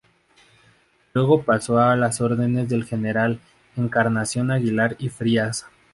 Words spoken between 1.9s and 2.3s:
las